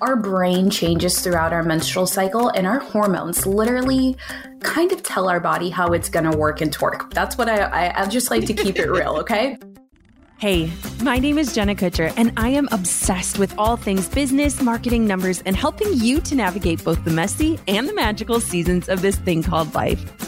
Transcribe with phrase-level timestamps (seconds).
[0.00, 4.16] Our brain changes throughout our menstrual cycle, and our hormones literally
[4.60, 7.12] kind of tell our body how it's going to work and twerk.
[7.12, 9.58] That's what I, I, I just like to keep it real, okay?
[10.38, 10.70] Hey,
[11.02, 15.42] my name is Jenna Kutcher, and I am obsessed with all things business, marketing, numbers,
[15.44, 19.42] and helping you to navigate both the messy and the magical seasons of this thing
[19.42, 20.27] called life.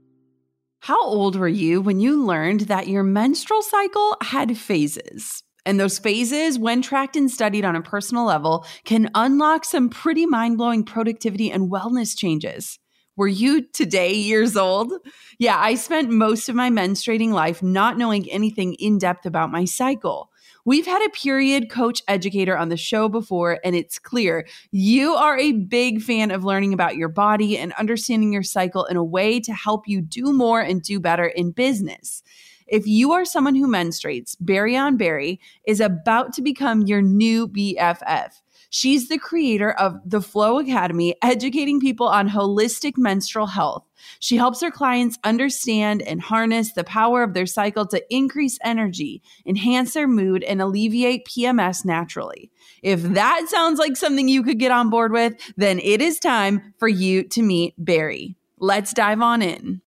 [0.81, 5.43] How old were you when you learned that your menstrual cycle had phases?
[5.63, 10.25] And those phases, when tracked and studied on a personal level, can unlock some pretty
[10.25, 12.79] mind blowing productivity and wellness changes.
[13.15, 14.91] Were you today years old?
[15.37, 19.65] Yeah, I spent most of my menstruating life not knowing anything in depth about my
[19.65, 20.30] cycle.
[20.63, 25.37] We've had a period coach educator on the show before, and it's clear you are
[25.37, 29.39] a big fan of learning about your body and understanding your cycle in a way
[29.39, 32.21] to help you do more and do better in business.
[32.67, 38.31] If you are someone who menstruates, Berrion Berry is about to become your new BFF.
[38.73, 43.83] She's the creator of the Flo Academy, educating people on holistic menstrual health.
[44.21, 49.21] She helps her clients understand and harness the power of their cycle to increase energy,
[49.45, 52.49] enhance their mood, and alleviate PMS naturally.
[52.81, 56.73] If that sounds like something you could get on board with, then it is time
[56.77, 58.37] for you to meet Barry.
[58.57, 59.81] Let's dive on in.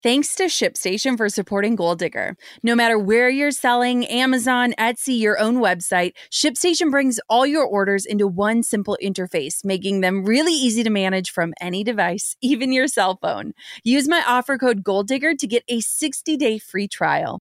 [0.00, 2.36] Thanks to ShipStation for supporting Goal Digger.
[2.62, 8.06] No matter where you're selling, Amazon, Etsy, your own website, ShipStation brings all your orders
[8.06, 12.86] into one simple interface, making them really easy to manage from any device, even your
[12.86, 13.54] cell phone.
[13.82, 17.40] Use my offer code Goal Digger to get a 60-day free trial.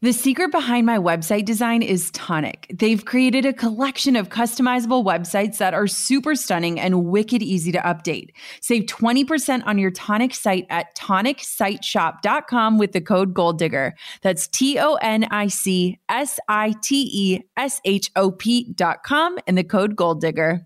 [0.00, 2.72] The secret behind my website design is Tonic.
[2.72, 7.80] They've created a collection of customizable websites that are super stunning and wicked easy to
[7.80, 8.28] update.
[8.62, 13.94] Save 20% on your Tonic site at tonicsiteshop.com with the code GOALDIGGER.
[14.22, 19.58] That's T O N I C S I T E S H O P.com and
[19.58, 20.60] the code GOALDIGGER.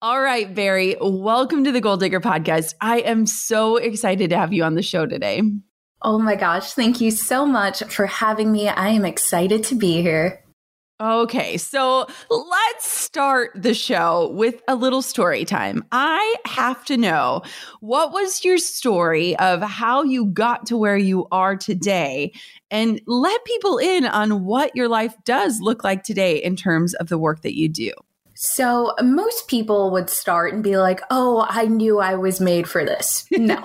[0.00, 2.72] All right, Barry, welcome to the Goal Digger podcast.
[2.80, 5.42] I am so excited to have you on the show today.
[6.04, 8.68] Oh my gosh, thank you so much for having me.
[8.68, 10.42] I am excited to be here.
[11.00, 15.84] Okay, so let's start the show with a little story time.
[15.90, 17.42] I have to know
[17.80, 22.32] what was your story of how you got to where you are today
[22.70, 27.08] and let people in on what your life does look like today in terms of
[27.08, 27.92] the work that you do.
[28.44, 32.84] So most people would start and be like, oh, I knew I was made for
[32.84, 33.24] this.
[33.30, 33.62] No.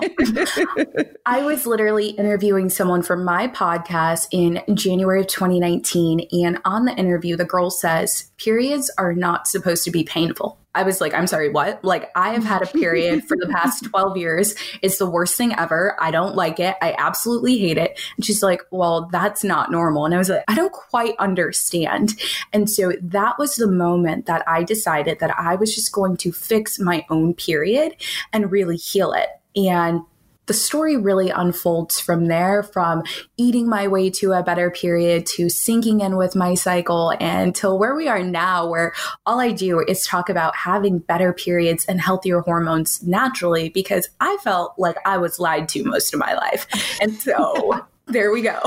[1.26, 6.28] I was literally interviewing someone for my podcast in January of 2019.
[6.44, 10.60] And on the interview, the girl says, periods are not supposed to be painful.
[10.78, 11.84] I was like, I'm sorry, what?
[11.84, 14.54] Like, I have had a period for the past 12 years.
[14.80, 15.96] It's the worst thing ever.
[16.00, 16.76] I don't like it.
[16.80, 17.98] I absolutely hate it.
[18.16, 20.04] And she's like, well, that's not normal.
[20.04, 22.14] And I was like, I don't quite understand.
[22.52, 26.30] And so that was the moment that I decided that I was just going to
[26.30, 27.96] fix my own period
[28.32, 29.30] and really heal it.
[29.56, 30.02] And
[30.48, 33.04] the story really unfolds from there from
[33.36, 37.78] eating my way to a better period to syncing in with my cycle and till
[37.78, 38.92] where we are now where
[39.26, 44.36] all I do is talk about having better periods and healthier hormones naturally because I
[44.42, 46.66] felt like I was lied to most of my life.
[47.00, 48.58] And so there we go.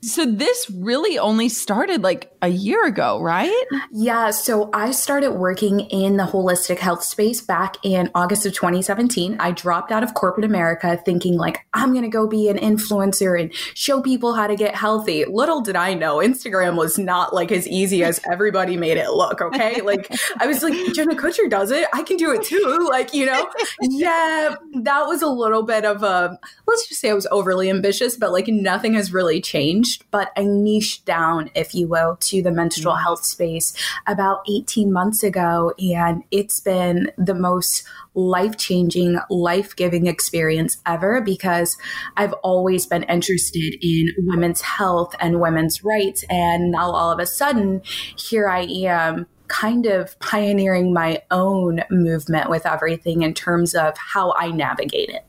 [0.00, 3.64] So this really only started like a year ago, right?
[3.90, 4.30] Yeah.
[4.30, 9.36] So I started working in the holistic health space back in August of 2017.
[9.40, 13.40] I dropped out of corporate America thinking like I'm going to go be an influencer
[13.40, 15.24] and show people how to get healthy.
[15.24, 19.40] Little did I know Instagram was not like as easy as everybody made it look.
[19.40, 19.80] Okay.
[19.88, 21.88] Like I was like, Jenna Kutcher does it.
[21.94, 22.88] I can do it too.
[22.90, 23.48] Like, you know,
[23.80, 28.14] yeah, that was a little bit of a, let's just say I was overly ambitious,
[28.14, 32.42] but like nothing has really changed changed, but I niched down, if you will, to
[32.42, 33.02] the menstrual mm-hmm.
[33.02, 33.72] health space
[34.06, 35.72] about 18 months ago.
[35.78, 41.76] And it's been the most life changing, life giving experience ever because
[42.16, 46.24] I've always been interested in women's health and women's rights.
[46.28, 47.82] And now all of a sudden,
[48.16, 54.34] here I am kind of pioneering my own movement with everything in terms of how
[54.36, 55.27] I navigate it.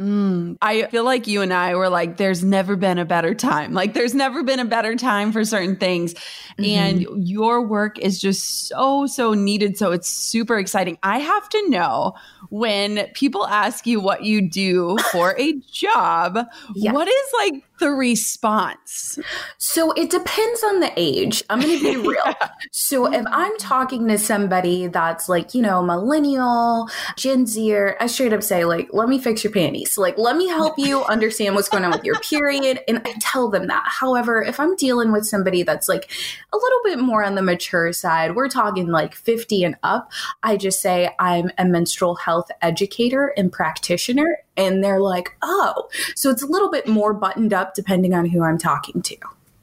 [0.00, 3.72] Mm, I feel like you and I were like, there's never been a better time.
[3.72, 6.14] Like, there's never been a better time for certain things.
[6.14, 6.64] Mm-hmm.
[6.64, 9.76] And your work is just so, so needed.
[9.76, 10.98] So it's super exciting.
[11.02, 12.14] I have to know
[12.50, 16.46] when people ask you what you do for a job,
[16.76, 16.92] yeah.
[16.92, 19.18] what is like the response?
[19.58, 21.42] So it depends on the age.
[21.50, 22.22] I'm going to be real.
[22.24, 22.48] yeah.
[22.72, 28.32] So if I'm talking to somebody that's like, you know, millennial, Gen Zer, I straight
[28.32, 29.98] up say, like, let me fix your panties.
[29.98, 32.80] Like, let me help you understand what's going on with your period.
[32.88, 33.84] And I tell them that.
[33.86, 36.10] However, if I'm dealing with somebody that's like
[36.52, 40.10] a little bit more on the mature side, we're talking like 50 and up,
[40.42, 46.28] I just say I'm a menstrual health educator and practitioner and they're like, oh, so
[46.30, 49.16] it's a little bit more buttoned up depending on who I'm talking to.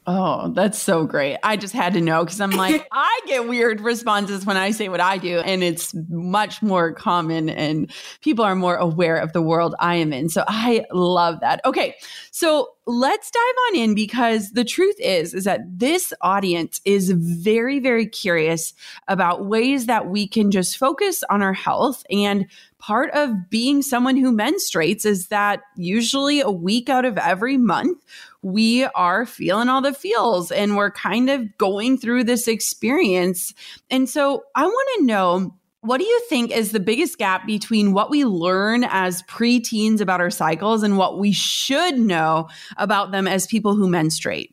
[0.08, 1.38] Oh, that's so great.
[1.42, 4.88] I just had to know because I'm like, I get weird responses when I say
[4.88, 9.42] what I do, and it's much more common, and people are more aware of the
[9.42, 10.30] world I am in.
[10.30, 11.60] So I love that.
[11.66, 11.96] Okay.
[12.30, 17.80] So let's dive on in because the truth is is that this audience is very
[17.80, 18.76] very curious
[19.08, 22.46] about ways that we can just focus on our health and
[22.86, 27.98] part of being someone who menstruates is that usually a week out of every month
[28.44, 33.56] we are feeling all the feels and we're kind of going through this experience.
[33.90, 37.92] And so I want to know what do you think is the biggest gap between
[37.92, 42.48] what we learn as preteens about our cycles and what we should know
[42.78, 44.52] about them as people who menstruate?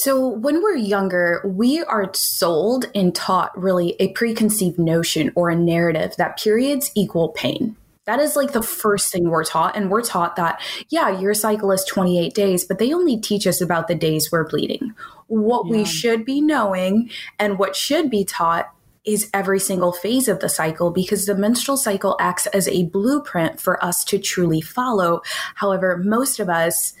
[0.00, 5.54] So, when we're younger, we are sold and taught really a preconceived notion or a
[5.54, 7.76] narrative that periods equal pain.
[8.06, 9.76] That is like the first thing we're taught.
[9.76, 13.60] And we're taught that, yeah, your cycle is 28 days, but they only teach us
[13.60, 14.94] about the days we're bleeding.
[15.26, 15.72] What yeah.
[15.72, 18.72] we should be knowing and what should be taught
[19.04, 23.60] is every single phase of the cycle because the menstrual cycle acts as a blueprint
[23.60, 25.20] for us to truly follow.
[25.56, 26.94] However, most of us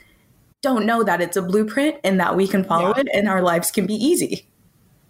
[0.62, 3.02] don't know that it's a blueprint and that we can follow yeah.
[3.02, 4.46] it and our lives can be easy.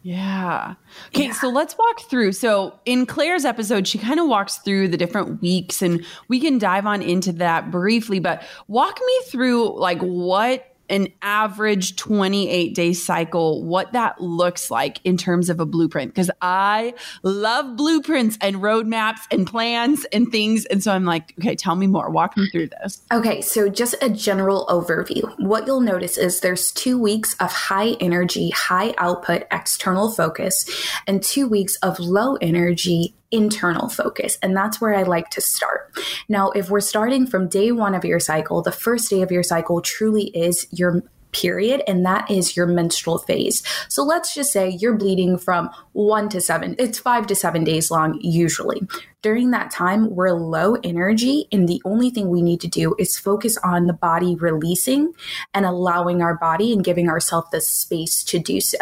[0.03, 0.75] Yeah.
[1.09, 1.33] Okay, yeah.
[1.33, 2.33] so let's walk through.
[2.33, 6.59] So in Claire's episode, she kind of walks through the different weeks and we can
[6.59, 12.93] dive on into that briefly, but walk me through like what an average 28 day
[12.93, 16.13] cycle, what that looks like in terms of a blueprint.
[16.13, 20.67] Because I love blueprints and roadmaps and plans and things.
[20.67, 22.11] And so I'm like, okay, tell me more.
[22.11, 23.03] Walk me through this.
[23.13, 25.33] Okay, so just a general overview.
[25.39, 30.69] What you'll notice is there's two weeks of high energy, high output external focus,
[31.07, 34.39] and two weeks of low energy, internal focus.
[34.43, 35.93] And that's where I like to start.
[36.29, 39.43] Now, if we're starting from day one of your cycle, the first day of your
[39.43, 43.63] cycle truly is your period, and that is your menstrual phase.
[43.89, 47.91] So let's just say you're bleeding from one to seven, it's five to seven days
[47.91, 48.83] long, usually.
[49.23, 53.19] During that time, we're low energy, and the only thing we need to do is
[53.19, 55.13] focus on the body releasing
[55.53, 58.79] and allowing our body and giving ourselves the space to do so.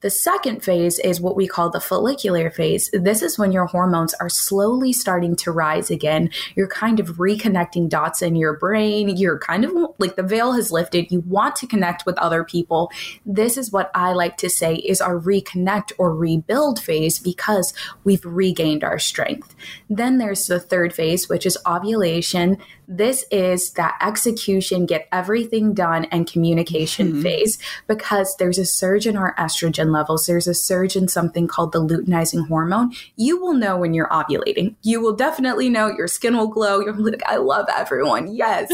[0.00, 2.88] The second phase is what we call the follicular phase.
[2.92, 6.30] This is when your hormones are slowly starting to rise again.
[6.54, 9.16] You're kind of reconnecting dots in your brain.
[9.16, 11.10] You're kind of like the veil has lifted.
[11.10, 12.92] You want to connect with other people.
[13.26, 17.74] This is what I like to say is our reconnect or rebuild phase because
[18.04, 19.56] we've regained our strength.
[19.90, 22.58] Then there's the third phase, which is ovulation.
[22.90, 27.22] This is that execution, get everything done, and communication mm-hmm.
[27.22, 31.72] phase because there's a surge in our estrogen levels, there's a surge in something called
[31.72, 32.92] the luteinizing hormone.
[33.16, 34.74] You will know when you're ovulating.
[34.82, 36.80] You will definitely know your skin will glow.
[36.80, 38.34] You're like, I love everyone.
[38.34, 38.70] Yes.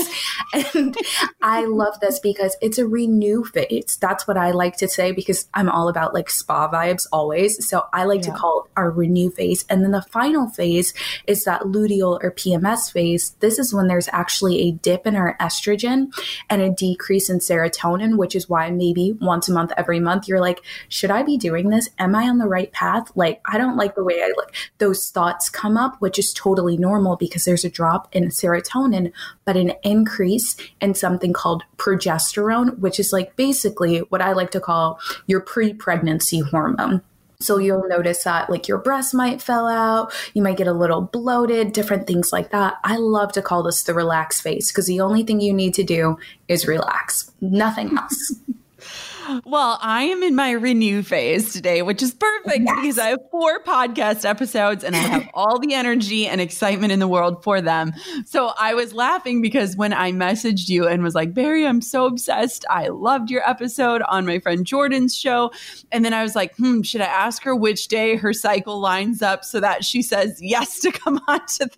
[0.74, 0.96] and
[1.42, 3.98] I love this because it's a renew phase.
[4.00, 7.66] That's what I like to say because I'm all about like spa vibes always.
[7.68, 8.32] So I like yeah.
[8.32, 9.64] to call it our renew phase.
[9.68, 10.94] And then the final phase
[11.26, 13.30] is that luteal or PMS phase.
[13.40, 16.12] This is when there's actually a dip in our estrogen
[16.50, 20.40] and a decrease in serotonin, which is why maybe once a month, every month, you're
[20.40, 21.88] like, should I be doing this?
[21.98, 23.10] Am I on the right path?
[23.14, 24.52] Like, I don't like the way I look.
[24.78, 29.12] Those thoughts come up, which is totally normal because there's a drop in serotonin,
[29.44, 34.60] but an increase in something called progesterone, which is like basically what I like to
[34.60, 37.02] call your pre pregnancy hormone.
[37.44, 41.02] So you'll notice that like your breast might fill out, you might get a little
[41.02, 42.74] bloated, different things like that.
[42.84, 45.84] I love to call this the relax phase because the only thing you need to
[45.84, 46.16] do
[46.48, 48.34] is relax, nothing else.
[49.44, 52.76] Well, I am in my renew phase today, which is perfect yes.
[52.80, 56.98] because I have four podcast episodes and I have all the energy and excitement in
[56.98, 57.92] the world for them.
[58.26, 62.06] So I was laughing because when I messaged you and was like, Barry, I'm so
[62.06, 62.64] obsessed.
[62.68, 65.52] I loved your episode on my friend Jordan's show.
[65.90, 69.22] And then I was like, hmm, should I ask her which day her cycle lines
[69.22, 71.70] up so that she says yes to come on to,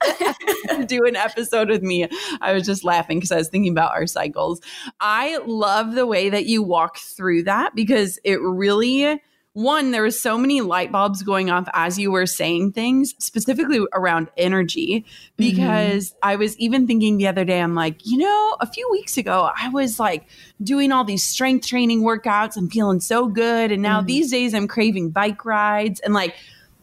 [0.71, 2.09] to do an episode with me?
[2.41, 4.61] I was just laughing because I was thinking about our cycles.
[5.00, 9.21] I love the way that you walk through through that because it really
[9.52, 13.81] one there was so many light bulbs going off as you were saying things specifically
[13.95, 15.05] around energy
[15.37, 16.19] because mm-hmm.
[16.23, 19.50] i was even thinking the other day i'm like you know a few weeks ago
[19.59, 20.26] i was like
[20.62, 24.09] doing all these strength training workouts and feeling so good and now mm-hmm.
[24.09, 26.35] these days i'm craving bike rides and like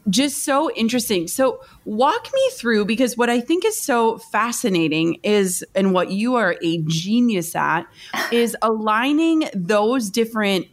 [0.09, 1.27] just so interesting.
[1.27, 6.35] So, walk me through because what I think is so fascinating is, and what you
[6.35, 7.85] are a genius at,
[8.31, 10.67] is aligning those different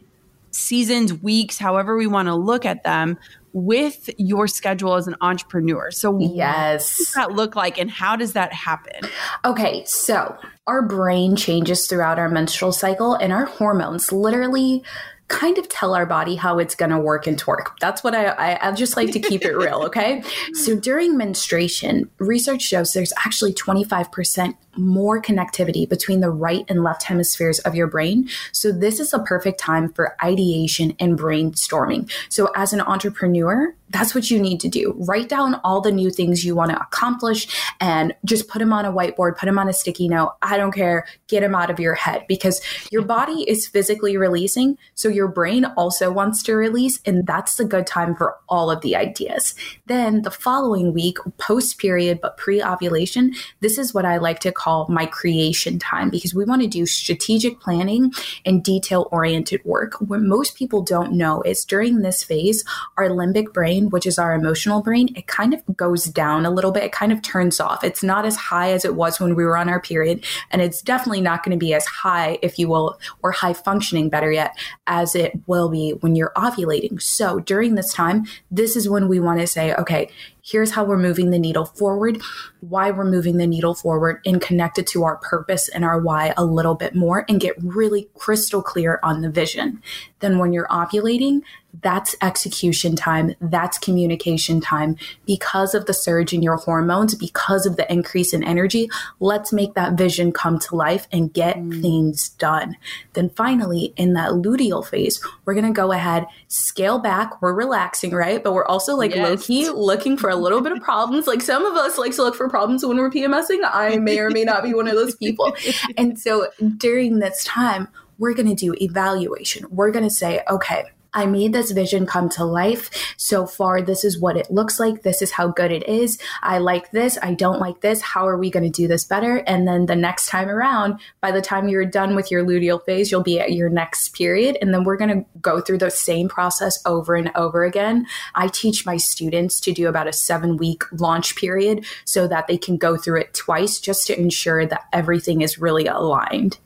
[0.51, 3.17] seasons, weeks, however we want to look at them,
[3.53, 5.91] with your schedule as an entrepreneur.
[5.91, 9.09] So, yes, what does that look like, and how does that happen?
[9.43, 14.83] Okay, so our brain changes throughout our menstrual cycle, and our hormones literally
[15.31, 17.77] kind of tell our body how it's going to work and twerk.
[17.79, 19.83] That's what I, I, I just like to keep it real.
[19.85, 20.23] Okay.
[20.53, 27.03] so during menstruation, research shows there's actually 25% more connectivity between the right and left
[27.03, 28.29] hemispheres of your brain.
[28.51, 32.11] So this is a perfect time for ideation and brainstorming.
[32.29, 34.95] So as an entrepreneur, that's what you need to do.
[34.97, 37.47] Write down all the new things you want to accomplish
[37.79, 40.35] and just put them on a whiteboard, put them on a sticky note.
[40.41, 41.05] I don't care.
[41.27, 42.61] Get them out of your head because
[42.91, 44.77] your body is physically releasing.
[44.95, 46.99] So your brain also wants to release.
[47.05, 49.55] And that's a good time for all of the ideas.
[49.87, 54.51] Then the following week, post period, but pre ovulation, this is what I like to
[54.61, 58.11] call my creation time because we want to do strategic planning
[58.45, 59.99] and detail oriented work.
[60.01, 62.63] What most people don't know is during this phase,
[62.97, 66.71] our limbic brain, which is our emotional brain, it kind of goes down a little
[66.71, 66.83] bit.
[66.83, 67.83] It kind of turns off.
[67.83, 70.23] It's not as high as it was when we were on our period.
[70.51, 74.09] And it's definitely not going to be as high, if you will, or high functioning,
[74.09, 77.01] better yet, as it will be when you're ovulating.
[77.01, 80.09] So during this time, this is when we want to say, okay,
[80.41, 82.21] here's how we're moving the needle forward,
[82.61, 86.33] why we're moving the needle forward, and connect it to our purpose and our why
[86.37, 89.81] a little bit more and get really crystal clear on the vision.
[90.19, 91.41] Then when you're ovulating,
[91.81, 93.33] that's execution time.
[93.39, 94.97] That's communication time.
[95.25, 99.73] Because of the surge in your hormones, because of the increase in energy, let's make
[99.75, 101.81] that vision come to life and get mm.
[101.81, 102.75] things done.
[103.13, 107.41] Then finally, in that luteal phase, we're going to go ahead, scale back.
[107.41, 108.43] We're relaxing, right?
[108.43, 109.27] But we're also like yes.
[109.27, 111.27] low key looking for a little bit of problems.
[111.27, 113.59] Like some of us like to look for problems when we're PMSing.
[113.63, 115.55] I may or may not be one of those people.
[115.97, 116.47] And so
[116.77, 117.87] during this time,
[118.17, 119.65] we're going to do evaluation.
[119.71, 120.83] We're going to say, okay,
[121.13, 123.15] I made this vision come to life.
[123.17, 125.03] So far, this is what it looks like.
[125.03, 126.17] This is how good it is.
[126.41, 127.17] I like this.
[127.21, 128.01] I don't like this.
[128.01, 129.37] How are we going to do this better?
[129.47, 133.11] And then the next time around, by the time you're done with your luteal phase,
[133.11, 134.57] you'll be at your next period.
[134.61, 138.07] And then we're going to go through the same process over and over again.
[138.35, 142.57] I teach my students to do about a seven week launch period so that they
[142.57, 146.57] can go through it twice just to ensure that everything is really aligned.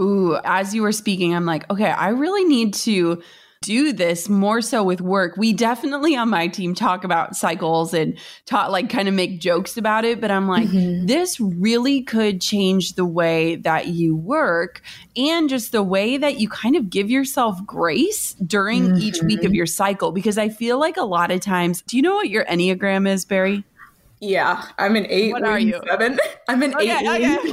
[0.00, 3.20] Ooh, as you were speaking, I'm like, okay, I really need to
[3.62, 5.36] do this more so with work.
[5.36, 9.76] We definitely on my team talk about cycles and talk like kind of make jokes
[9.76, 11.06] about it, but I'm like, mm-hmm.
[11.06, 14.80] this really could change the way that you work
[15.16, 18.98] and just the way that you kind of give yourself grace during mm-hmm.
[18.98, 19.54] each week of mm-hmm.
[19.54, 20.12] your cycle.
[20.12, 23.24] Because I feel like a lot of times, do you know what your Enneagram is,
[23.24, 23.64] Barry?
[24.20, 25.32] Yeah, I'm an eight.
[25.32, 25.80] What are you?
[25.88, 26.18] Seven.
[26.48, 27.08] I'm an okay, eight.
[27.08, 27.36] Okay.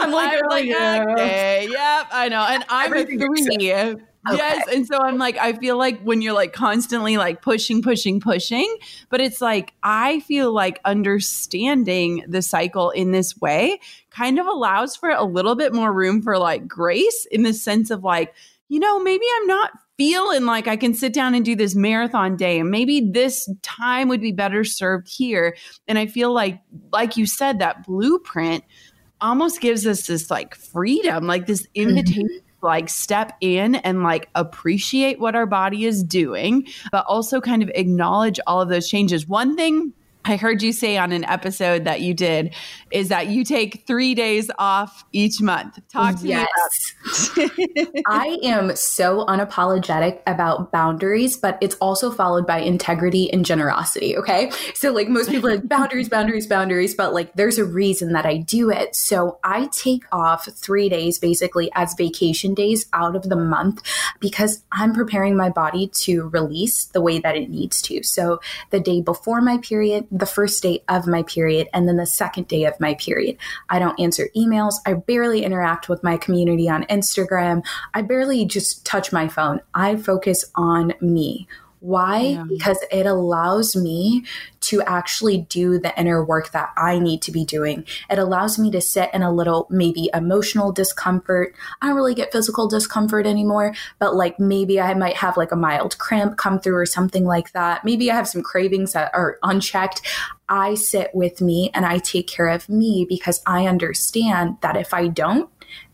[0.00, 3.96] I'm like, I'm like okay, yep, I know, and I'm a three.
[4.26, 4.36] Okay.
[4.38, 4.68] Yes.
[4.72, 8.76] And so I'm like, I feel like when you're like constantly like pushing, pushing, pushing,
[9.10, 14.96] but it's like, I feel like understanding the cycle in this way kind of allows
[14.96, 18.34] for a little bit more room for like grace in the sense of like,
[18.68, 22.36] you know, maybe I'm not feeling like I can sit down and do this marathon
[22.36, 25.54] day and maybe this time would be better served here.
[25.86, 26.60] And I feel like,
[26.92, 28.64] like you said, that blueprint
[29.20, 31.90] almost gives us this like freedom, like this mm-hmm.
[31.90, 32.22] invitation.
[32.24, 37.62] Mm-hmm like step in and like appreciate what our body is doing, but also kind
[37.62, 39.28] of acknowledge all of those changes.
[39.28, 39.92] One thing
[40.26, 42.54] I heard you say on an episode that you did
[42.90, 45.78] is that you take three days off each month.
[45.92, 46.48] Talk to yes.
[47.36, 47.50] me.
[47.66, 47.88] Yes.
[48.06, 54.16] I am so unapologetic about boundaries, but it's also followed by integrity and generosity.
[54.16, 54.50] Okay.
[54.74, 58.38] So, like, most people like boundaries, boundaries, boundaries, but like, there's a reason that I
[58.38, 58.96] do it.
[58.96, 63.82] So, I take off three days basically as vacation days out of the month
[64.20, 68.02] because I'm preparing my body to release the way that it needs to.
[68.02, 68.40] So,
[68.70, 72.46] the day before my period, the first day of my period and then the second
[72.46, 73.36] day of my period.
[73.68, 74.76] I don't answer emails.
[74.86, 77.64] I barely interact with my community on Instagram.
[77.94, 79.60] I barely just touch my phone.
[79.74, 81.48] I focus on me.
[81.84, 82.20] Why?
[82.20, 82.44] Yeah.
[82.48, 84.24] Because it allows me
[84.60, 87.84] to actually do the inner work that I need to be doing.
[88.08, 91.54] It allows me to sit in a little, maybe emotional discomfort.
[91.82, 95.56] I don't really get physical discomfort anymore, but like maybe I might have like a
[95.56, 97.84] mild cramp come through or something like that.
[97.84, 100.00] Maybe I have some cravings that are unchecked.
[100.48, 104.94] I sit with me and I take care of me because I understand that if
[104.94, 105.50] I don't,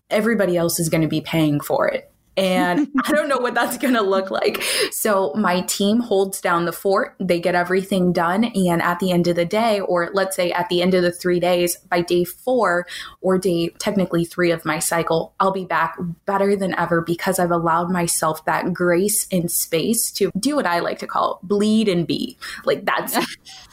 [0.09, 3.79] everybody else is going to be paying for it and I don't know what that's
[3.79, 4.63] going to look like.
[4.91, 7.17] So my team holds down the fort.
[7.21, 8.45] They get everything done.
[8.45, 11.13] And at the end of the day, or let's say at the end of the
[11.13, 12.87] three days, by day four
[13.21, 15.97] or day technically three of my cycle, I'll be back
[16.27, 20.81] better than ever because I've allowed myself that grace and space to do what I
[20.81, 22.37] like to call bleed and be.
[22.65, 23.17] Like that's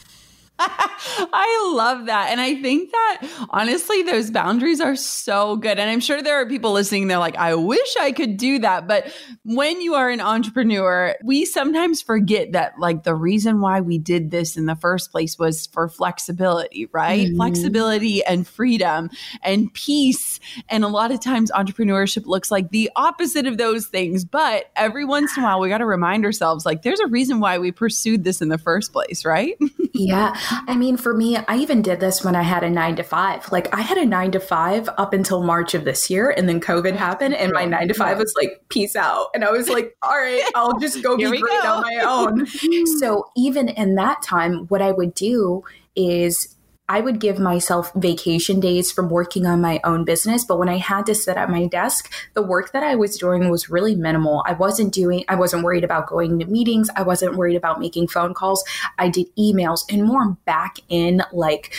[0.59, 2.29] I love that.
[2.31, 5.77] And I think that honestly, those boundaries are so good.
[5.77, 8.87] And I'm sure there are people listening, they're like, I wish I could do that.
[8.87, 13.97] But when you are an entrepreneur, we sometimes forget that, like, the reason why we
[13.97, 17.27] did this in the first place was for flexibility, right?
[17.27, 17.35] Mm-hmm.
[17.35, 19.09] Flexibility and freedom
[19.43, 20.39] and peace.
[20.69, 24.25] And a lot of times, entrepreneurship looks like the opposite of those things.
[24.25, 27.39] But every once in a while, we got to remind ourselves, like, there's a reason
[27.39, 29.55] why we pursued this in the first place, right?
[29.93, 30.35] yeah.
[30.49, 33.51] I mean, for me, I even did this when I had a nine to five.
[33.51, 36.59] Like, I had a nine to five up until March of this year, and then
[36.59, 39.27] COVID happened, and my nine to five was like, peace out.
[39.33, 41.73] And I was like, all right, I'll just go be great go.
[41.73, 42.45] on my own.
[42.99, 45.63] so, even in that time, what I would do
[45.95, 46.56] is
[46.89, 50.45] I would give myself vacation days from working on my own business.
[50.45, 53.49] But when I had to sit at my desk, the work that I was doing
[53.49, 54.43] was really minimal.
[54.47, 56.89] I wasn't doing, I wasn't worried about going to meetings.
[56.95, 58.63] I wasn't worried about making phone calls.
[58.97, 61.73] I did emails and more back in like,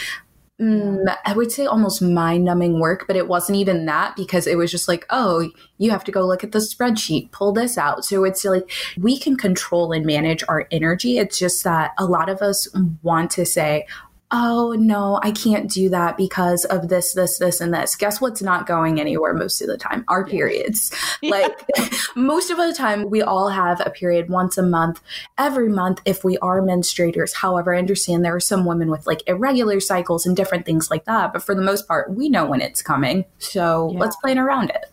[0.61, 4.59] Mm, I would say almost mind numbing work, but it wasn't even that because it
[4.59, 8.05] was just like, oh, you have to go look at the spreadsheet, pull this out.
[8.05, 8.69] So it's like
[8.99, 11.19] we can control and manage our energy.
[11.19, 12.67] It's just that a lot of us
[13.05, 13.87] want to say,
[14.31, 17.97] oh no, I can't do that because of this, this, this, and this.
[17.97, 20.05] Guess what's not going anywhere most of the time?
[20.09, 20.95] Our periods.
[21.23, 21.29] Yeah.
[21.39, 21.69] Like
[22.17, 25.01] most of the time, we all have a period once a month,
[25.37, 27.33] every month if we are menstruators.
[27.33, 31.05] However, I understand there are some women with like irregular cycles and different things like
[31.05, 31.33] that.
[31.33, 33.25] But for the most part, we know when it's coming.
[33.39, 34.01] So yeah.
[34.01, 34.87] let's plan around it.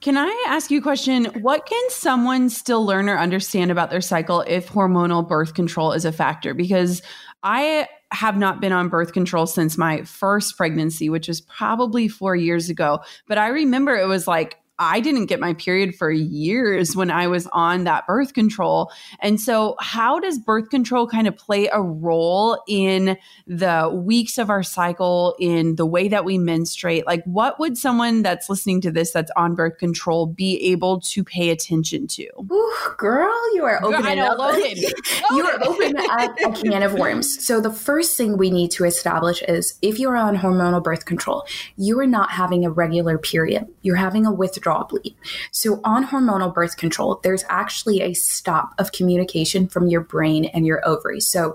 [0.00, 1.26] Can I ask you a question?
[1.42, 6.04] What can someone still learn or understand about their cycle if hormonal birth control is
[6.04, 6.54] a factor?
[6.54, 7.02] Because
[7.42, 12.36] I have not been on birth control since my first pregnancy, which was probably four
[12.36, 13.00] years ago.
[13.26, 17.28] But I remember it was like I didn't get my period for years when I
[17.28, 18.90] was on that birth control.
[19.20, 23.16] And so, how does birth control kind of play a role in
[23.46, 27.06] the weeks of our cycle, in the way that we menstruate?
[27.06, 31.22] Like, what would someone that's listening to this that's on birth control be able to
[31.22, 32.26] pay attention to?
[32.50, 34.38] Ooh, girl, you are opening up.
[35.30, 37.44] you are opening up a can of worms.
[37.46, 41.46] So, the first thing we need to establish is if you're on hormonal birth control,
[41.76, 45.16] you are not having a regular period, you're having a withdrawal withdrawal bleed.
[45.50, 50.66] So, on hormonal birth control, there's actually a stop of communication from your brain and
[50.66, 51.26] your ovaries.
[51.26, 51.54] So,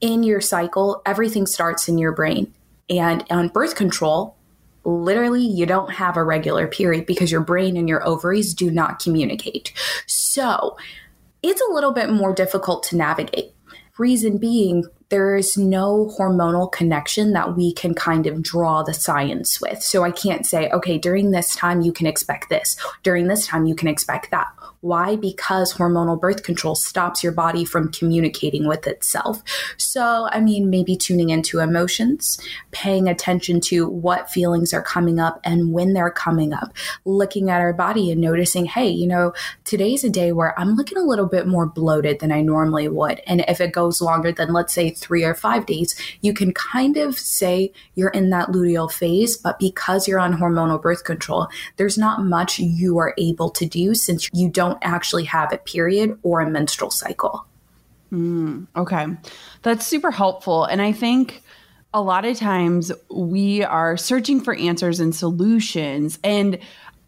[0.00, 2.52] in your cycle, everything starts in your brain.
[2.88, 4.36] And on birth control,
[4.84, 8.98] literally you don't have a regular period because your brain and your ovaries do not
[8.98, 9.72] communicate.
[10.06, 10.76] So,
[11.42, 13.52] it's a little bit more difficult to navigate.
[13.98, 19.60] Reason being, there is no hormonal connection that we can kind of draw the science
[19.60, 19.82] with.
[19.82, 23.66] So I can't say, okay, during this time you can expect this, during this time
[23.66, 24.48] you can expect that.
[24.86, 25.16] Why?
[25.16, 29.42] Because hormonal birth control stops your body from communicating with itself.
[29.78, 32.38] So, I mean, maybe tuning into emotions,
[32.70, 36.72] paying attention to what feelings are coming up and when they're coming up,
[37.04, 39.32] looking at our body and noticing, hey, you know,
[39.64, 43.20] today's a day where I'm looking a little bit more bloated than I normally would.
[43.26, 46.96] And if it goes longer than, let's say, three or five days, you can kind
[46.96, 51.98] of say you're in that luteal phase, but because you're on hormonal birth control, there's
[51.98, 56.40] not much you are able to do since you don't actually have a period or
[56.40, 57.46] a menstrual cycle.
[58.12, 59.06] Mm, okay.
[59.62, 60.64] That's super helpful.
[60.64, 61.42] And I think
[61.92, 66.18] a lot of times we are searching for answers and solutions.
[66.22, 66.58] And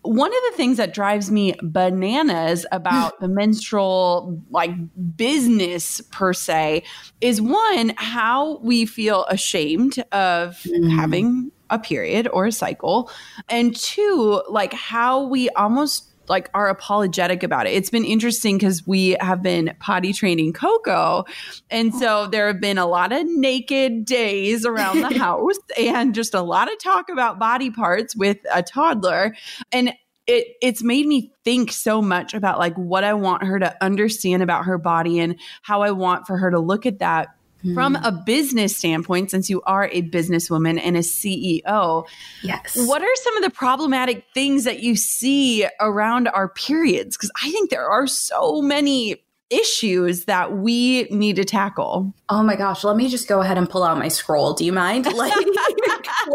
[0.03, 4.71] one of the things that drives me bananas about the menstrual like
[5.17, 6.85] business per se
[7.21, 10.91] is one how we feel ashamed of mm.
[10.97, 13.11] having a period or a cycle
[13.51, 17.71] and two like how we almost like are apologetic about it.
[17.71, 21.25] It's been interesting because we have been potty training Coco.
[21.71, 22.27] And so oh.
[22.27, 26.71] there have been a lot of naked days around the house and just a lot
[26.71, 29.35] of talk about body parts with a toddler.
[29.73, 29.95] And
[30.27, 34.43] it it's made me think so much about like what I want her to understand
[34.43, 37.29] about her body and how I want for her to look at that
[37.75, 38.05] from hmm.
[38.05, 42.07] a business standpoint, since you are a businesswoman and a CEO,
[42.43, 42.77] yes.
[42.87, 47.17] What are some of the problematic things that you see around our periods?
[47.17, 52.13] Because I think there are so many issues that we need to tackle.
[52.29, 54.53] Oh my gosh, let me just go ahead and pull out my scroll.
[54.53, 55.07] Do you mind?
[55.19, 55.35] Like,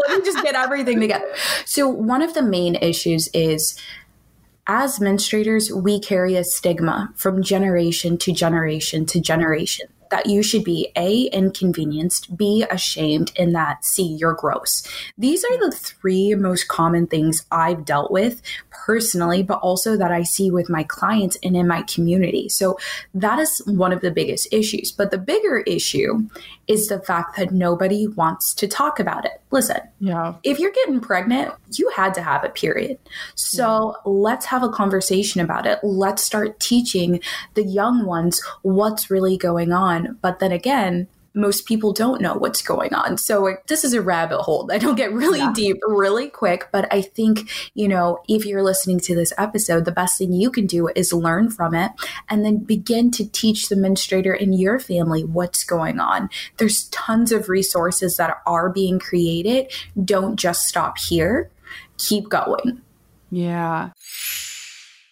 [0.08, 1.32] let me just get everything together.
[1.64, 3.80] So, one of the main issues is
[4.66, 10.62] as menstruators, we carry a stigma from generation to generation to generation that you should
[10.62, 14.86] be A, inconvenienced, B, ashamed, and that C, you're gross.
[15.18, 20.22] These are the three most common things I've dealt with personally, but also that I
[20.22, 22.48] see with my clients and in my community.
[22.48, 22.78] So
[23.12, 24.92] that is one of the biggest issues.
[24.92, 26.28] But the bigger issue
[26.68, 29.42] is the fact that nobody wants to talk about it.
[29.54, 30.34] Listen, yeah.
[30.42, 32.98] if you're getting pregnant, you had to have a period.
[33.36, 34.10] So yeah.
[34.10, 35.78] let's have a conversation about it.
[35.84, 37.20] Let's start teaching
[37.54, 40.18] the young ones what's really going on.
[40.20, 43.18] But then again, most people don't know what's going on.
[43.18, 44.70] So this is a rabbit hole.
[44.72, 45.52] I don't get really yeah.
[45.54, 49.92] deep really quick, but I think, you know, if you're listening to this episode, the
[49.92, 51.90] best thing you can do is learn from it
[52.28, 56.30] and then begin to teach the menstruator in your family what's going on.
[56.58, 59.72] There's tons of resources that are being created.
[60.04, 61.50] Don't just stop here.
[61.98, 62.80] Keep going.
[63.30, 63.90] Yeah.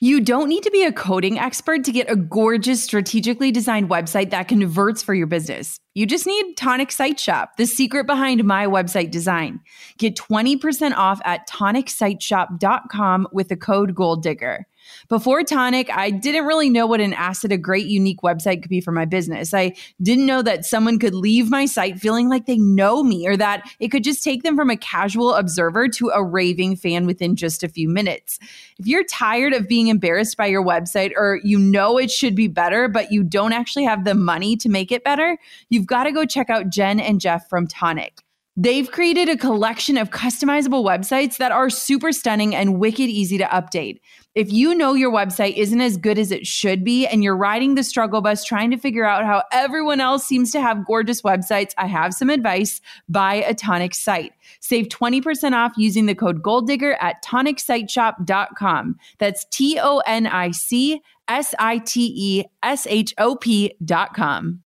[0.03, 4.31] You don't need to be a coding expert to get a gorgeous, strategically designed website
[4.31, 5.79] that converts for your business.
[5.95, 9.61] You just need Tonic Site Shop, the secret behind my website design.
[9.99, 14.67] Get 20% off at tonicsiteshop.com with the code Goal Digger.
[15.09, 18.81] Before Tonic, I didn't really know what an asset a great, unique website could be
[18.81, 19.53] for my business.
[19.55, 23.37] I didn't know that someone could leave my site feeling like they know me or
[23.37, 27.37] that it could just take them from a casual observer to a raving fan within
[27.37, 28.39] just a few minutes.
[28.79, 32.49] If you're tired of being embarrassed by your website or you know it should be
[32.49, 36.13] better, but you don't actually have the money to make it better, you've got to
[36.13, 38.23] go check out Jen and Jeff from Tonic.
[38.57, 43.45] They've created a collection of customizable websites that are super stunning and wicked easy to
[43.45, 44.01] update.
[44.35, 47.75] If you know your website isn't as good as it should be and you're riding
[47.75, 51.73] the struggle bus trying to figure out how everyone else seems to have gorgeous websites,
[51.77, 52.81] I have some advice.
[53.11, 54.33] Buy a Tonic site.
[54.61, 58.97] Save 20% off using the code GOALDIGGER at tonicsiteshop.com.
[59.19, 64.63] That's T O N I C S I T E S H O P.com.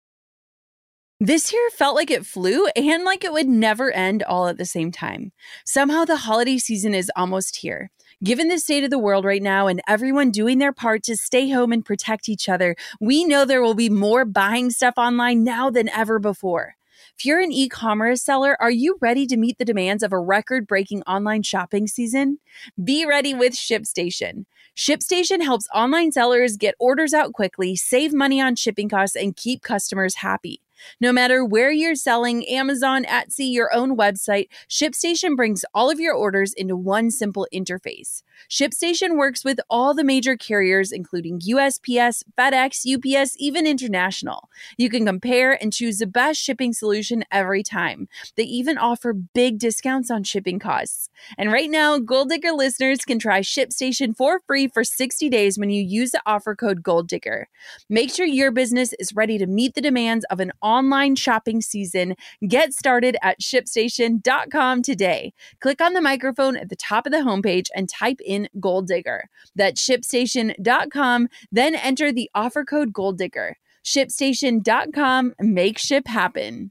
[1.22, 4.64] This year felt like it flew and like it would never end all at the
[4.64, 5.32] same time.
[5.66, 7.90] Somehow the holiday season is almost here.
[8.22, 11.48] Given the state of the world right now and everyone doing their part to stay
[11.48, 15.70] home and protect each other, we know there will be more buying stuff online now
[15.70, 16.74] than ever before.
[17.16, 20.18] If you're an e commerce seller, are you ready to meet the demands of a
[20.18, 22.40] record breaking online shopping season?
[22.84, 24.44] Be ready with ShipStation.
[24.76, 29.62] ShipStation helps online sellers get orders out quickly, save money on shipping costs, and keep
[29.62, 30.60] customers happy.
[31.00, 36.14] No matter where you're selling, Amazon, Etsy, your own website, ShipStation brings all of your
[36.14, 38.22] orders into one simple interface.
[38.48, 44.48] ShipStation works with all the major carriers, including USPS, FedEx, UPS, even international.
[44.76, 48.08] You can compare and choose the best shipping solution every time.
[48.36, 51.10] They even offer big discounts on shipping costs.
[51.36, 55.70] And right now, Goal Digger listeners can try ShipStation for free for 60 days when
[55.70, 57.48] you use the offer code Goal Digger.
[57.88, 62.14] Make sure your business is ready to meet the demands of an online shopping season.
[62.46, 65.32] Get started at shipstation.com today.
[65.60, 69.28] Click on the microphone at the top of the homepage and type in Goal Digger.
[69.54, 71.28] That's shipstation.com.
[71.52, 73.56] Then enter the offer code Goal Digger.
[73.84, 75.34] ShipStation.com.
[75.40, 76.70] Make ship happen.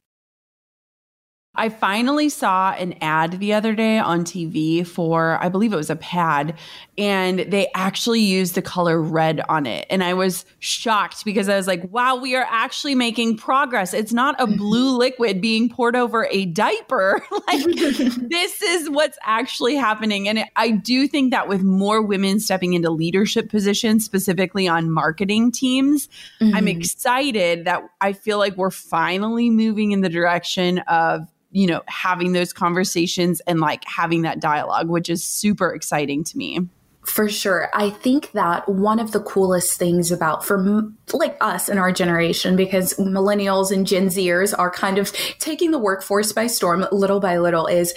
[1.55, 5.89] I finally saw an ad the other day on TV for, I believe it was
[5.89, 6.57] a pad,
[6.95, 9.87] and they actually used the color red on it.
[9.89, 13.95] And I was shocked because I was like, wow, we are actually making progress.
[13.95, 17.19] It's not a blue liquid being poured over a diaper.
[17.47, 20.29] like, this is what's actually happening.
[20.29, 25.51] And I do think that with more women stepping into leadership positions, specifically on marketing
[25.51, 26.09] teams,
[26.39, 26.55] mm-hmm.
[26.55, 31.81] I'm excited that I feel like we're finally moving in the direction of you know,
[31.87, 36.59] having those conversations and like having that dialogue, which is super exciting to me.
[37.05, 37.69] For sure.
[37.73, 42.55] I think that one of the coolest things about for like us in our generation
[42.55, 47.39] because millennials and Gen Zers are kind of taking the workforce by storm little by
[47.39, 47.95] little is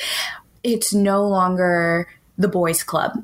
[0.63, 3.23] it's no longer the boys club.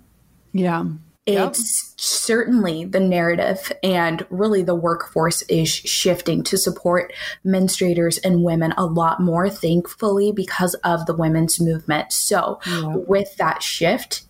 [0.52, 0.84] Yeah.
[1.28, 2.00] It's yep.
[2.00, 7.12] certainly the narrative and really the workforce is shifting to support
[7.44, 12.14] menstruators and women a lot more, thankfully, because of the women's movement.
[12.14, 12.60] So,
[13.06, 14.22] with that shift,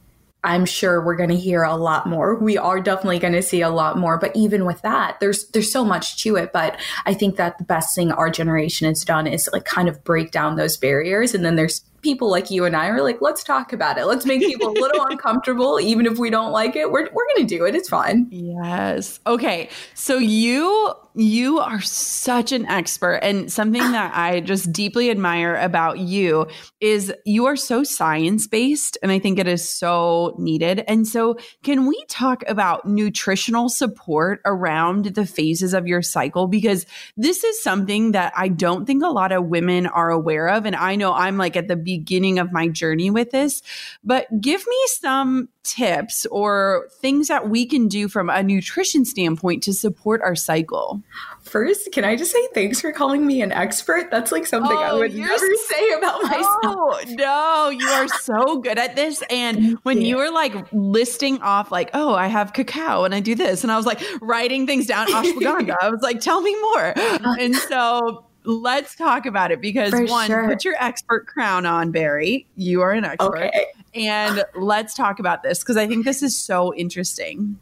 [0.44, 2.36] I'm sure we're going to hear a lot more.
[2.36, 5.72] We are definitely going to see a lot more, but even with that, there's there's
[5.72, 9.26] so much to it, but I think that the best thing our generation has done
[9.26, 12.76] is like kind of break down those barriers and then there's people like you and
[12.76, 14.06] I are like, let's talk about it.
[14.06, 16.90] Let's make people a little uncomfortable, even if we don't like it.
[16.90, 17.74] We're, we're going to do it.
[17.74, 18.28] It's fine.
[18.30, 19.20] Yes.
[19.26, 19.68] Okay.
[19.94, 25.98] So you you are such an expert and something that I just deeply admire about
[25.98, 26.46] you
[26.80, 30.84] is you are so science-based and I think it is so needed.
[30.86, 36.86] And so can we talk about nutritional support around the phases of your cycle because
[37.16, 40.76] this is something that I don't think a lot of women are aware of and
[40.76, 43.60] I know I'm like at the beginning of my journey with this,
[44.04, 49.62] but give me some tips or things that we can do from a nutrition standpoint
[49.64, 51.02] to support our cycle.
[51.42, 54.10] First, can I just say thanks for calling me an expert?
[54.10, 56.62] That's like something oh, I would never say about myself.
[56.62, 59.22] No, no, you are so good at this.
[59.30, 63.34] And when you were like listing off, like, oh, I have cacao and I do
[63.34, 65.76] this, and I was like writing things down, ashwagandha.
[65.80, 66.92] I was like, tell me more.
[66.98, 70.48] Uh, and so let's talk about it because For one, sure.
[70.48, 72.46] put your expert crown on, Barry.
[72.56, 73.36] You are an expert.
[73.36, 73.66] Okay.
[73.94, 77.58] And let's talk about this because I think this is so interesting.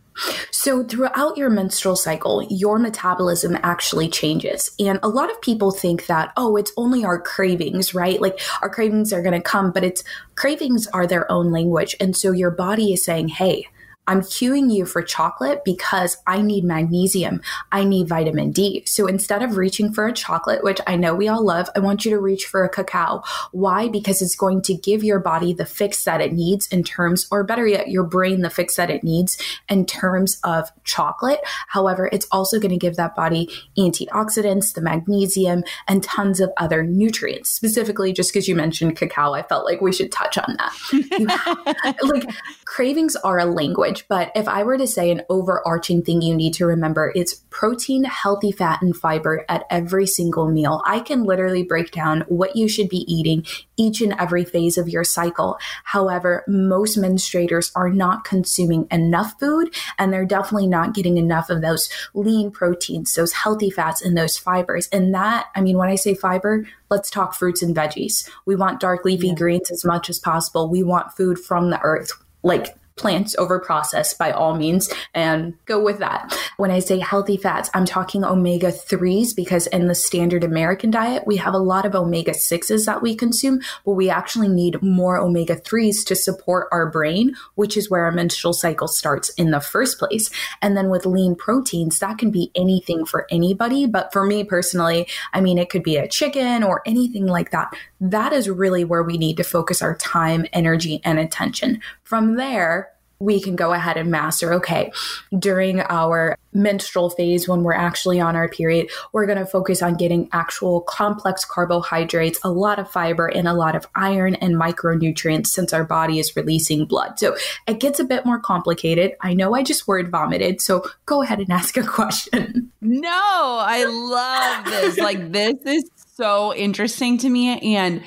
[0.51, 4.71] So, throughout your menstrual cycle, your metabolism actually changes.
[4.79, 8.21] And a lot of people think that, oh, it's only our cravings, right?
[8.21, 10.05] Like our cravings are going to come, but it's
[10.37, 11.97] cravings are their own language.
[12.01, 13.67] And so your body is saying, hey,
[14.07, 17.41] I'm cueing you for chocolate because I need magnesium.
[17.73, 18.85] I need vitamin D.
[18.87, 22.05] So instead of reaching for a chocolate, which I know we all love, I want
[22.05, 23.23] you to reach for a cacao.
[23.53, 23.89] Why?
[23.89, 27.45] Because it's going to give your body the fix that it needs in terms, or
[27.45, 29.39] better yet, your brain the fix that it needs
[29.69, 31.41] in terms of chocolate.
[31.69, 36.85] However, it's also going to give that body antioxidants, the magnesium, and tons of other
[36.85, 37.51] nutrients.
[37.51, 41.37] Specifically, just because you mentioned cacao, I felt like we should touch on that.
[41.85, 42.31] have, like
[42.65, 46.55] cravings are a language but if I were to say an overarching thing you need
[46.55, 50.83] to remember, it's protein, healthy fat, and fiber at every single meal.
[50.85, 53.45] I can literally break down what you should be eating
[53.77, 55.59] each and every phase of your cycle.
[55.85, 61.63] However, most menstruators are not consuming enough food and they're definitely not getting enough of
[61.63, 64.89] those lean proteins, those healthy fats, and those fibers.
[64.89, 68.29] And that, I mean, when I say fiber, let's talk fruits and veggies.
[68.45, 69.35] We want dark leafy yeah.
[69.35, 70.69] greens as much as possible.
[70.69, 72.13] We want food from the earth.
[72.43, 76.35] Like plants over processed by all means and go with that.
[76.57, 81.27] When I say healthy fats, I'm talking omega 3s because in the standard American diet,
[81.27, 85.19] we have a lot of omega 6s that we consume, but we actually need more
[85.19, 89.61] omega 3s to support our brain, which is where our menstrual cycle starts in the
[89.61, 90.31] first place.
[90.63, 93.87] And then with lean proteins, that can be anything for anybody.
[93.87, 97.73] But for me personally, I mean, it could be a chicken or anything like that.
[98.01, 101.81] That is really where we need to focus our time, energy, and attention.
[102.05, 104.93] From there, we can go ahead and master okay
[105.39, 109.95] during our menstrual phase when we're actually on our period we're going to focus on
[109.95, 115.49] getting actual complex carbohydrates a lot of fiber and a lot of iron and micronutrients
[115.49, 117.19] since our body is releasing blood.
[117.19, 119.13] So it gets a bit more complicated.
[119.21, 122.71] I know i just word vomited so go ahead and ask a question.
[122.81, 124.99] No i love this.
[124.99, 127.77] Like this is so interesting to me.
[127.77, 128.03] And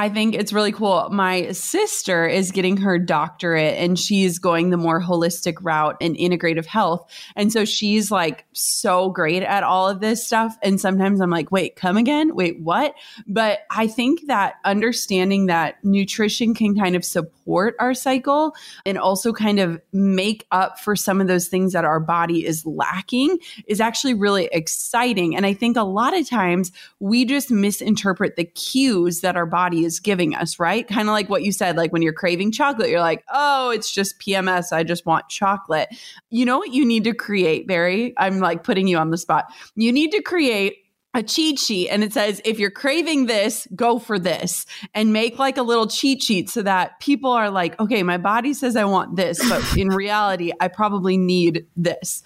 [0.00, 1.10] I think it's really cool.
[1.10, 6.64] My sister is getting her doctorate and she's going the more holistic route in integrative
[6.64, 7.06] health.
[7.36, 10.56] And so she's like so great at all of this stuff.
[10.62, 12.34] And sometimes I'm like, wait, come again?
[12.34, 12.94] Wait, what?
[13.26, 18.54] But I think that understanding that nutrition can kind of support our cycle
[18.86, 22.64] and also kind of make up for some of those things that our body is
[22.64, 23.36] lacking
[23.66, 25.36] is actually really exciting.
[25.36, 29.84] And I think a lot of times we just misinterpret the cues that our body
[29.84, 30.86] is giving us, right?
[30.86, 33.92] Kind of like what you said, like when you're craving chocolate, you're like, oh, it's
[33.92, 34.72] just PMS.
[34.72, 35.88] I just want chocolate.
[36.28, 38.14] You know what you need to create, Barry?
[38.18, 39.46] I'm like putting you on the spot.
[39.74, 40.76] You need to create
[41.12, 45.40] a cheat sheet and it says if you're craving this go for this and make
[45.40, 48.84] like a little cheat sheet so that people are like okay my body says i
[48.84, 52.22] want this but in reality i probably need this.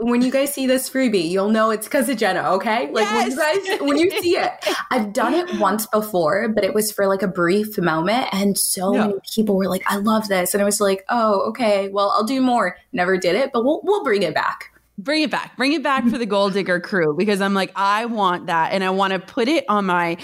[0.00, 2.90] When you guys see this freebie you'll know it's because of jenna okay?
[2.90, 3.12] Like yes.
[3.12, 4.50] when you guys when you see it
[4.90, 8.94] i've done it once before but it was for like a brief moment and so
[8.94, 9.06] yeah.
[9.08, 10.54] many people were like i love this.
[10.54, 12.78] And i was like oh okay well i'll do more.
[12.92, 15.56] Never did it but we'll, we'll bring it back Bring it back.
[15.56, 18.72] Bring it back for the Goal Digger crew because I'm like, I want that.
[18.72, 20.18] And I want to put it on my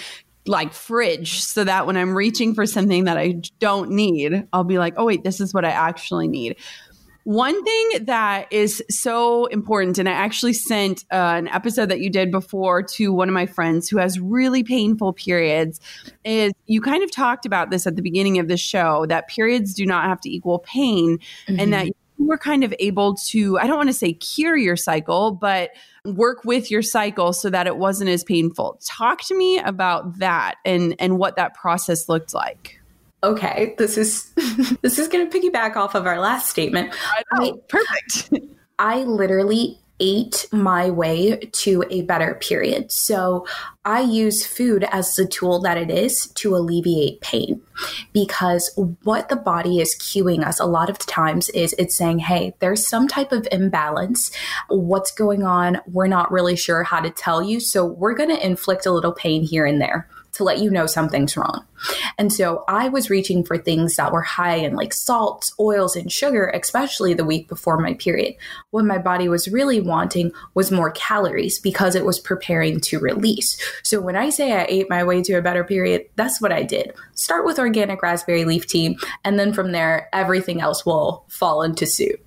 [0.46, 4.78] like fridge so that when I'm reaching for something that I don't need, I'll be
[4.78, 6.56] like, oh, wait, this is what I actually need.
[7.24, 12.08] One thing that is so important, and I actually sent uh, an episode that you
[12.08, 15.78] did before to one of my friends who has really painful periods,
[16.24, 19.74] is you kind of talked about this at the beginning of the show that periods
[19.74, 21.60] do not have to equal pain, mm-hmm.
[21.60, 25.32] and that were kind of able to, I don't want to say cure your cycle,
[25.32, 25.70] but
[26.04, 28.80] work with your cycle so that it wasn't as painful.
[28.84, 32.80] Talk to me about that and and what that process looked like.
[33.22, 34.32] Okay, this is
[34.82, 36.94] this is going to piggyback off of our last statement.
[37.12, 37.46] I know.
[37.46, 38.30] I, Perfect.
[38.78, 42.90] I literally ate my way to a better period.
[42.92, 43.46] So
[43.84, 47.60] I use food as the tool that it is to alleviate pain
[48.12, 48.70] because
[49.02, 52.86] what the body is cueing us a lot of times is it's saying, hey, there's
[52.86, 54.30] some type of imbalance.
[54.68, 55.80] What's going on?
[55.86, 57.60] We're not really sure how to tell you.
[57.60, 60.86] So we're going to inflict a little pain here and there to let you know
[60.86, 61.64] something's wrong.
[62.18, 66.10] And so I was reaching for things that were high in like salts, oils, and
[66.10, 68.34] sugar, especially the week before my period.
[68.70, 73.58] What my body was really wanting was more calories because it was preparing to release.
[73.82, 76.62] So when I say I ate my way to a better period, that's what I
[76.62, 76.92] did.
[77.14, 81.86] Start with organic raspberry leaf tea, and then from there, everything else will fall into
[81.86, 82.20] suit.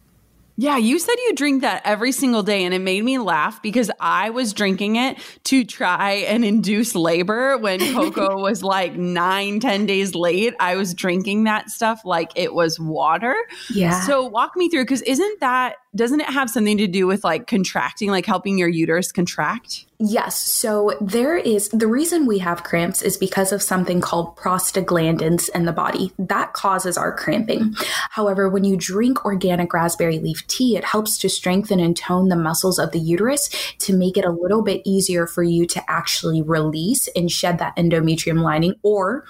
[0.61, 3.89] Yeah, you said you drink that every single day, and it made me laugh because
[3.99, 9.87] I was drinking it to try and induce labor when Coco was like nine, ten
[9.87, 10.53] days late.
[10.59, 13.35] I was drinking that stuff like it was water.
[13.73, 14.01] Yeah.
[14.01, 17.47] So walk me through because isn't that doesn't it have something to do with like
[17.47, 19.85] contracting, like helping your uterus contract?
[19.99, 20.37] Yes.
[20.37, 25.65] So there is the reason we have cramps is because of something called prostaglandins in
[25.65, 27.75] the body that causes our cramping.
[28.09, 32.35] However, when you drink organic raspberry leaf tea, it helps to strengthen and tone the
[32.35, 36.41] muscles of the uterus to make it a little bit easier for you to actually
[36.41, 39.25] release and shed that endometrium lining or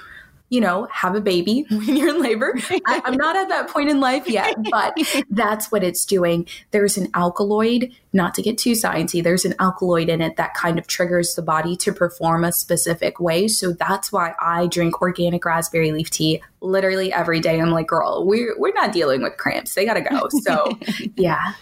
[0.51, 2.53] you know, have a baby when you're in labor.
[2.85, 4.95] I, am not at that point in life yet, but
[5.31, 6.45] that's what it's doing.
[6.71, 10.77] There's an alkaloid, not to get too sciencey, there's an alkaloid in it that kind
[10.77, 13.47] of triggers the body to perform a specific way.
[13.47, 17.59] So that's why I drink organic raspberry leaf tea literally every day.
[17.59, 19.73] I'm like, girl, we're, we're not dealing with cramps.
[19.73, 20.27] They got to go.
[20.41, 20.77] So,
[21.15, 21.53] yeah.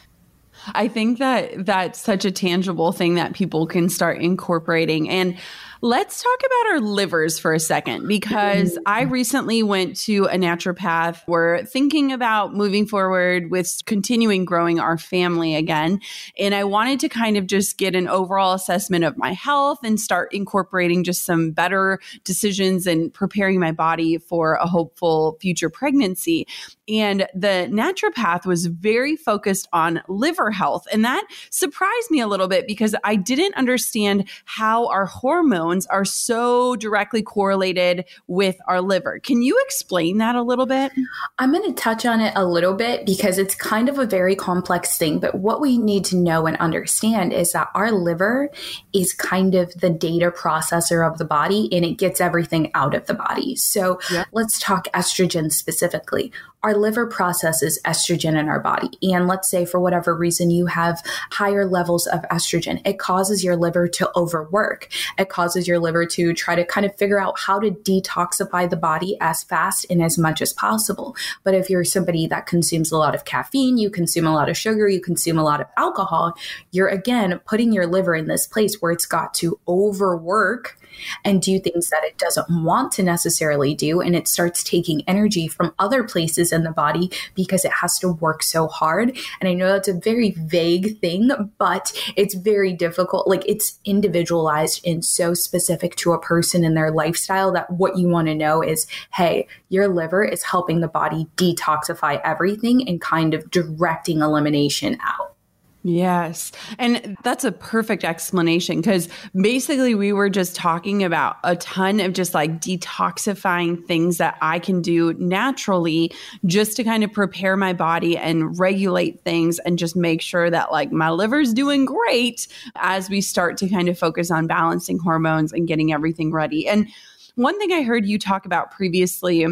[0.73, 5.09] I think that that's such a tangible thing that people can start incorporating.
[5.09, 5.37] And
[5.81, 8.83] Let's talk about our livers for a second because mm-hmm.
[8.85, 11.21] I recently went to a naturopath.
[11.25, 16.01] We're thinking about moving forward with continuing growing our family again.
[16.37, 19.97] And I wanted to kind of just get an overall assessment of my health and
[19.97, 26.45] start incorporating just some better decisions and preparing my body for a hopeful future pregnancy.
[26.89, 30.87] And the naturopath was very focused on liver health.
[30.91, 36.05] And that surprised me a little bit because I didn't understand how our hormones are
[36.05, 39.19] so directly correlated with our liver.
[39.19, 40.91] Can you explain that a little bit?
[41.37, 44.35] I'm going to touch on it a little bit because it's kind of a very
[44.35, 45.19] complex thing.
[45.19, 48.49] But what we need to know and understand is that our liver
[48.93, 53.05] is kind of the data processor of the body and it gets everything out of
[53.05, 53.55] the body.
[53.55, 53.99] So
[54.31, 56.31] let's talk estrogen specifically
[56.63, 58.89] our liver processes estrogen in our body.
[59.01, 63.55] And let's say for whatever reason you have higher levels of estrogen, it causes your
[63.55, 64.89] liver to overwork.
[65.17, 68.77] It causes your liver to try to kind of figure out how to detoxify the
[68.77, 71.15] body as fast and as much as possible.
[71.43, 74.57] But if you're somebody that consumes a lot of caffeine, you consume a lot of
[74.57, 76.33] sugar, you consume a lot of alcohol,
[76.71, 80.78] you're again putting your liver in this place where it's got to overwork
[81.23, 84.01] and do things that it doesn't want to necessarily do.
[84.01, 88.09] And it starts taking energy from other places in the body because it has to
[88.09, 89.17] work so hard.
[89.39, 93.27] And I know that's a very vague thing, but it's very difficult.
[93.27, 98.07] Like it's individualized and so specific to a person and their lifestyle that what you
[98.07, 103.33] want to know is hey, your liver is helping the body detoxify everything and kind
[103.33, 105.35] of directing elimination out.
[105.81, 106.51] Yes.
[106.77, 112.11] And that's a perfect explanation because basically we were just talking about a ton of
[112.11, 116.11] just like detoxifying things that I can do naturally
[116.45, 120.69] just to kind of prepare my body and regulate things and just make sure that
[120.73, 125.53] like my liver's doing great as we start to kind of focus on balancing hormones
[125.53, 126.67] and getting everything ready.
[126.67, 126.89] And
[127.35, 129.45] one thing I heard you talk about previously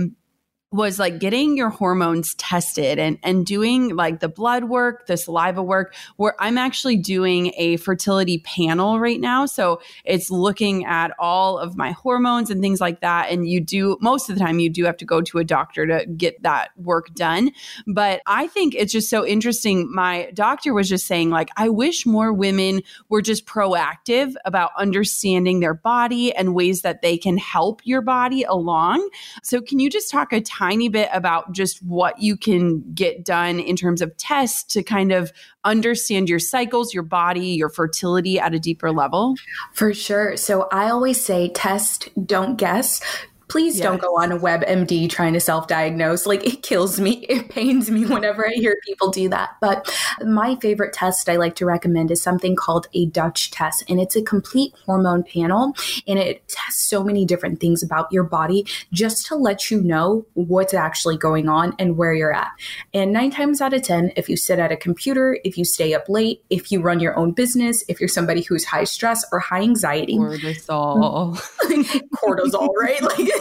[0.71, 5.63] was like getting your hormones tested and and doing like the blood work, the saliva
[5.63, 9.45] work, where I'm actually doing a fertility panel right now.
[9.45, 13.31] So it's looking at all of my hormones and things like that.
[13.31, 15.87] And you do most of the time you do have to go to a doctor
[15.87, 17.51] to get that work done.
[17.85, 19.89] But I think it's just so interesting.
[19.93, 25.61] My doctor was just saying, like, I wish more women were just proactive about understanding
[25.61, 29.09] their body and ways that they can help your body along.
[29.43, 33.59] So can you just talk a tiny bit about just what you can get done
[33.59, 35.31] in terms of tests to kind of
[35.63, 39.35] understand your cycles, your body, your fertility at a deeper level?
[39.73, 40.37] For sure.
[40.37, 43.01] So I always say test, don't guess
[43.47, 43.83] Please yes.
[43.83, 46.25] don't go on a WebMD trying to self diagnose.
[46.25, 47.25] Like it kills me.
[47.37, 49.57] It pains me whenever I hear people do that.
[49.61, 49.93] But
[50.23, 53.83] my favorite test I like to recommend is something called a Dutch test.
[53.89, 55.73] And it's a complete hormone panel.
[56.07, 60.25] And it tests so many different things about your body just to let you know
[60.33, 62.49] what's actually going on and where you're at.
[62.93, 65.93] And nine times out of 10, if you sit at a computer, if you stay
[65.93, 69.39] up late, if you run your own business, if you're somebody who's high stress or
[69.39, 71.35] high anxiety, cortisol,
[72.15, 73.01] cortisol, right?
[73.01, 73.36] Like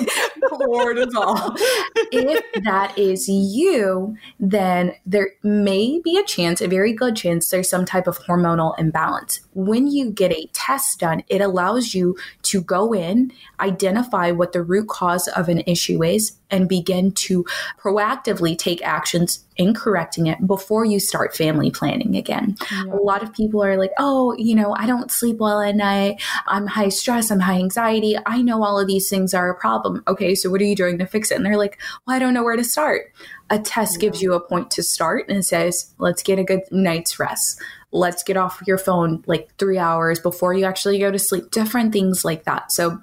[2.12, 7.68] if that is you, then there may be a chance, a very good chance, there's
[7.68, 9.40] some type of hormonal imbalance.
[9.54, 14.62] When you get a test done, it allows you to go in, identify what the
[14.62, 17.44] root cause of an issue is, and begin to
[17.80, 22.56] proactively take actions in correcting it before you start family planning again.
[22.70, 22.84] Yeah.
[22.84, 26.22] A lot of people are like, oh, you know, I don't sleep well at night.
[26.46, 27.30] I'm high stress.
[27.30, 28.16] I'm high anxiety.
[28.26, 30.02] I know all of these things are a problem.
[30.06, 31.36] Okay, so what are you doing to fix it?
[31.36, 33.12] And they're like, well, I don't know where to start.
[33.50, 34.00] A test yeah.
[34.00, 37.60] gives you a point to start and says, let's get a good night's rest.
[37.92, 41.50] Let's get off your phone like three hours before you actually go to sleep.
[41.50, 42.72] Different things like that.
[42.72, 43.02] So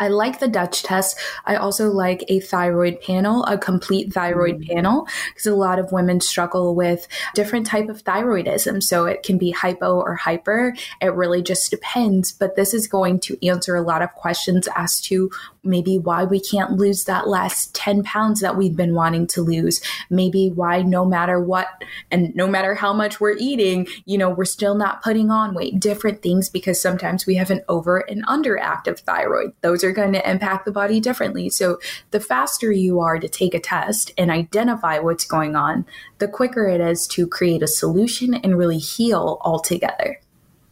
[0.00, 1.16] I like the Dutch test.
[1.44, 4.68] I also like a thyroid panel, a complete thyroid mm.
[4.68, 8.82] panel, because a lot of women struggle with different type of thyroidism.
[8.82, 10.74] So it can be hypo or hyper.
[11.00, 12.32] It really just depends.
[12.32, 15.30] But this is going to answer a lot of questions as to
[15.62, 19.80] maybe why we can't lose that last 10 pounds that we've been wanting to lose.
[20.08, 21.68] Maybe why no matter what
[22.10, 25.80] and no matter how much we're eating, you know, we're still not putting on weight.
[25.80, 29.52] Different things because sometimes we have an over and underactive thyroid.
[29.60, 31.48] Those are going to impact the body differently.
[31.48, 31.78] So
[32.10, 35.86] the faster you are to take a test and identify what's going on,
[36.18, 40.20] the quicker it is to create a solution and really heal altogether.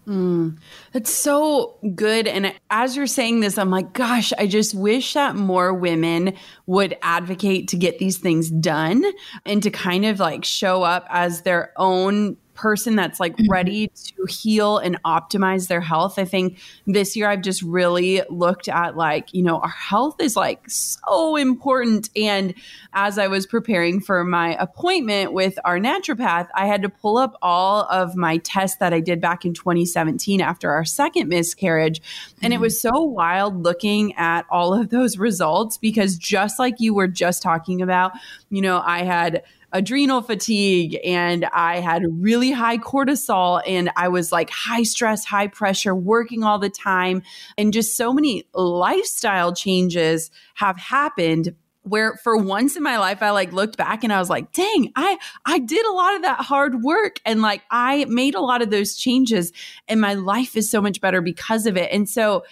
[0.09, 0.57] Mm,
[0.93, 2.27] that's so good.
[2.27, 6.33] And as you're saying this, I'm like, gosh, I just wish that more women
[6.67, 9.05] would advocate to get these things done
[9.45, 13.51] and to kind of like show up as their own person that's like mm-hmm.
[13.51, 16.19] ready to heal and optimize their health.
[16.19, 20.35] I think this year I've just really looked at like, you know, our health is
[20.35, 22.11] like so important.
[22.17, 22.55] And
[22.93, 27.37] as I was preparing for my appointment with our naturopath, I had to pull up
[27.41, 32.03] all of my tests that I did back in 2017 after our second miscarriage.
[32.43, 32.61] And mm-hmm.
[32.61, 37.09] it was so wild looking at all of those results because just like you were
[37.09, 38.13] just talking about,
[38.51, 44.33] you know, I had adrenal fatigue and I had really high cortisol and I was
[44.33, 47.23] like high stress, high pressure, working all the time.
[47.57, 53.31] And just so many lifestyle changes have happened where for once in my life I
[53.31, 56.41] like looked back and I was like, dang, I I did a lot of that
[56.41, 59.53] hard work and like I made a lot of those changes
[59.87, 61.91] and my life is so much better because of it.
[61.93, 62.45] And so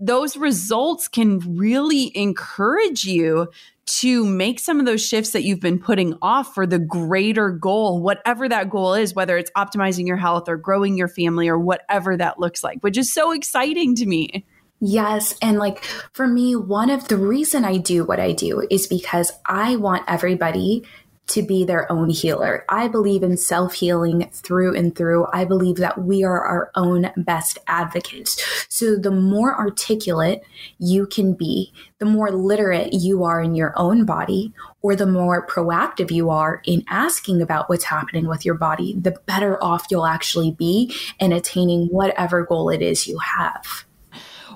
[0.00, 3.48] those results can really encourage you
[3.86, 8.02] to make some of those shifts that you've been putting off for the greater goal,
[8.02, 12.16] whatever that goal is, whether it's optimizing your health or growing your family or whatever
[12.16, 14.44] that looks like, which is so exciting to me.
[14.80, 15.34] Yes.
[15.42, 15.82] And like
[16.12, 20.04] for me, one of the reason I do what I do is because I want
[20.06, 20.84] everybody
[21.28, 22.64] to be their own healer.
[22.68, 25.26] I believe in self healing through and through.
[25.32, 28.42] I believe that we are our own best advocates.
[28.68, 30.42] So the more articulate
[30.78, 34.52] you can be, the more literate you are in your own body,
[34.82, 39.18] or the more proactive you are in asking about what's happening with your body, the
[39.26, 43.84] better off you'll actually be in attaining whatever goal it is you have.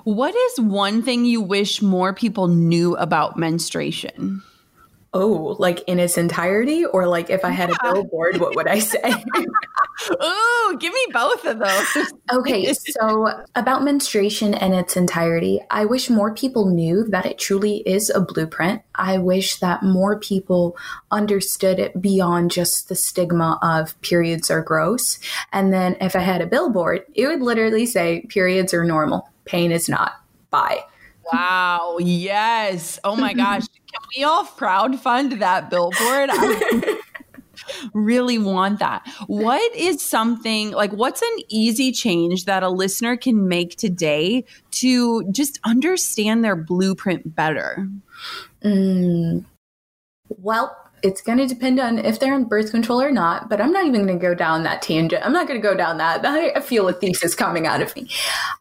[0.05, 4.41] What is one thing you wish more people knew about menstruation?
[5.15, 7.75] Oh, like in its entirety, or like if I had yeah.
[7.81, 8.99] a billboard, what would I say?
[10.11, 12.13] Ooh, give me both of those.
[12.31, 17.77] okay, so about menstruation in its entirety, I wish more people knew that it truly
[17.85, 18.81] is a blueprint.
[18.95, 20.75] I wish that more people
[21.11, 25.19] understood it beyond just the stigma of periods are gross.
[25.51, 29.71] And then if I had a billboard, it would literally say periods are normal, pain
[29.71, 30.13] is not.
[30.49, 30.79] Bye.
[31.31, 31.97] Wow.
[31.99, 32.99] Yes.
[33.03, 33.63] Oh my gosh.
[33.93, 36.29] Can we all crowd fund that billboard?
[36.31, 36.99] I
[37.93, 39.07] really want that.
[39.27, 45.23] What is something like what's an easy change that a listener can make today to
[45.31, 47.87] just understand their blueprint better?
[48.63, 49.45] Mm,
[50.29, 53.73] well, it's going to depend on if they're on birth control or not, but I'm
[53.73, 55.23] not even going to go down that tangent.
[55.23, 56.25] I'm not going to go down that.
[56.25, 58.09] I feel a thesis coming out of me.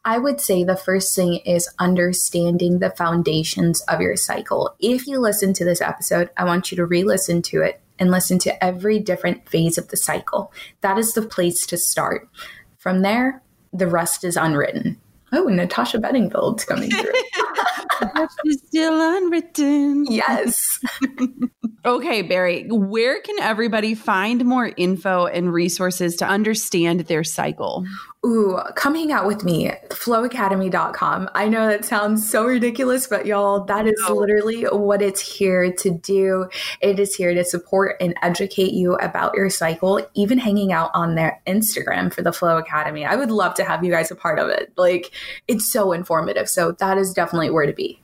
[0.05, 4.75] I would say the first thing is understanding the foundations of your cycle.
[4.81, 8.11] If you listen to this episode, I want you to re listen to it and
[8.11, 10.53] listen to every different phase of the cycle.
[10.81, 12.29] That is the place to start.
[12.77, 13.41] From there,
[13.73, 15.01] the rest is unwritten.
[15.33, 17.13] Oh, Natasha Bedingfield's coming through.
[18.51, 20.07] still unwritten.
[20.07, 20.81] Yes.
[21.85, 27.85] okay, Barry, where can everybody find more info and resources to understand their cycle?
[28.25, 31.29] Ooh, come hang out with me, flowacademy.com.
[31.35, 35.91] I know that sounds so ridiculous, but y'all, that is literally what it's here to
[35.91, 36.49] do.
[36.81, 41.17] It is here to support and educate you about your cycle, even hanging out on
[41.17, 43.05] their Instagram for the Flo Academy.
[43.05, 44.73] I would love to have you guys a part of it.
[44.77, 45.11] Like,
[45.49, 46.49] it's so informative.
[46.49, 48.02] So, that is definitely where to be.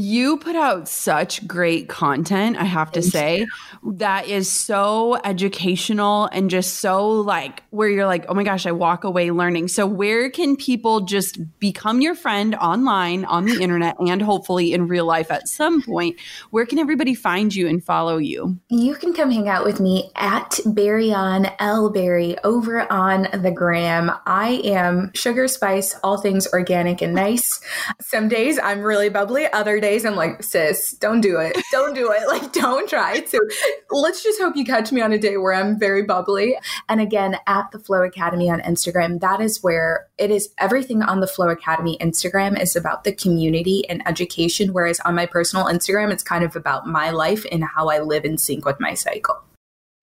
[0.00, 3.48] You put out such great content, I have to say,
[3.82, 8.70] that is so educational and just so like where you're like, oh my gosh, I
[8.70, 9.66] walk away learning.
[9.66, 14.86] So, where can people just become your friend online, on the internet, and hopefully in
[14.86, 16.14] real life at some point?
[16.50, 18.56] Where can everybody find you and follow you?
[18.68, 24.12] You can come hang out with me at Berrion L Berry over on the gram.
[24.26, 27.60] I am sugar spice, all things organic and nice.
[28.00, 31.56] Some days I'm really bubbly, other days days I'm like, sis, don't do it.
[31.72, 32.18] Don't do it.
[32.28, 33.20] Like, don't try.
[33.20, 33.50] to.
[33.90, 36.56] let's just hope you catch me on a day where I'm very bubbly.
[36.88, 41.20] And again, at the Flo Academy on Instagram, that is where it is everything on
[41.20, 44.74] the Flo Academy Instagram is about the community and education.
[44.74, 48.26] Whereas on my personal Instagram, it's kind of about my life and how I live
[48.26, 49.47] in sync with my cycle.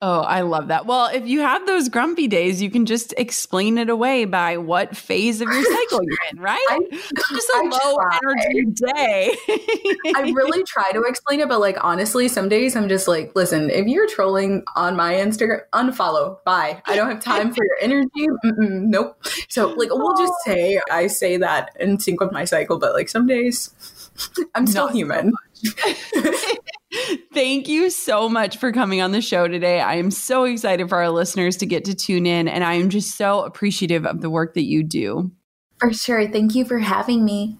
[0.01, 0.85] Oh, I love that.
[0.85, 4.95] Well, if you have those grumpy days, you can just explain it away by what
[4.95, 6.65] phase of your cycle you're in, right?
[6.69, 8.19] I, just a I low try.
[8.23, 9.35] energy day.
[10.15, 13.69] I really try to explain it, but like honestly, some days I'm just like, listen,
[13.69, 16.43] if you're trolling on my Instagram, unfollow.
[16.43, 16.81] Bye.
[16.85, 18.27] I don't have time for your energy.
[18.45, 19.25] Mm-mm, nope.
[19.47, 23.07] So like, we'll just say I say that in sync with my cycle, but like
[23.07, 23.71] some days
[24.55, 25.31] I'm still Not human.
[25.53, 25.71] So
[27.33, 29.81] Thank you so much for coming on the show today.
[29.81, 32.89] I am so excited for our listeners to get to tune in, and I am
[32.89, 35.31] just so appreciative of the work that you do.
[35.79, 36.27] For sure.
[36.29, 37.57] Thank you for having me.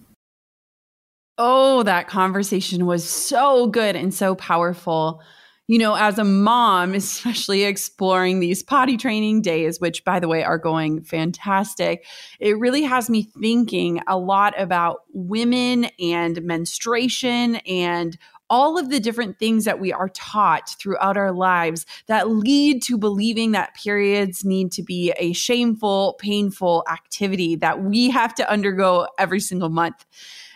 [1.38, 5.20] Oh, that conversation was so good and so powerful.
[5.68, 10.42] You know, as a mom, especially exploring these potty training days, which by the way
[10.44, 12.06] are going fantastic,
[12.40, 18.16] it really has me thinking a lot about women and menstruation and
[18.48, 22.96] all of the different things that we are taught throughout our lives that lead to
[22.96, 29.06] believing that periods need to be a shameful, painful activity that we have to undergo
[29.18, 30.04] every single month.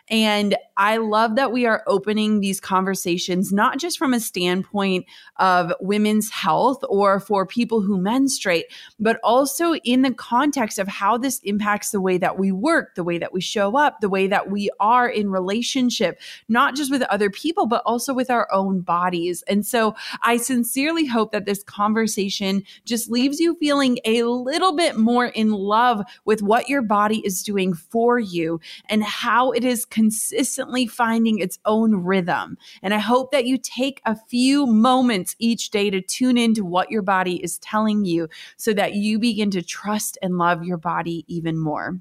[0.09, 5.05] And I love that we are opening these conversations, not just from a standpoint
[5.37, 8.65] of women's health or for people who menstruate,
[8.99, 13.05] but also in the context of how this impacts the way that we work, the
[13.05, 16.19] way that we show up, the way that we are in relationship,
[16.49, 19.45] not just with other people, but also with our own bodies.
[19.47, 24.97] And so I sincerely hope that this conversation just leaves you feeling a little bit
[24.97, 29.85] more in love with what your body is doing for you and how it is
[29.85, 32.57] consistently constantly finding its own rhythm.
[32.83, 36.91] And I hope that you take a few moments each day to tune into what
[36.91, 41.25] your body is telling you so that you begin to trust and love your body
[41.27, 41.99] even more.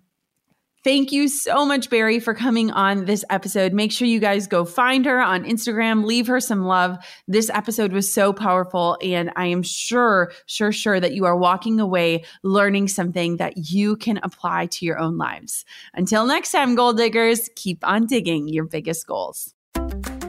[0.83, 3.73] Thank you so much, Barry, for coming on this episode.
[3.73, 6.97] Make sure you guys go find her on Instagram, leave her some love.
[7.27, 11.81] This episode was so powerful, and I am sure, sure, sure that you are walking
[11.81, 15.65] away learning something that you can apply to your own lives.
[15.93, 19.53] Until next time, goal diggers, keep on digging your biggest goals.